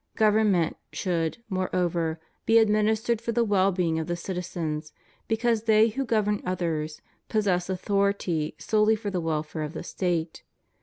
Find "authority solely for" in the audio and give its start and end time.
7.69-9.11